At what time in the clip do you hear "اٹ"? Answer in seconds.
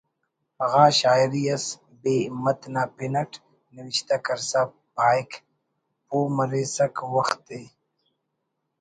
3.21-3.31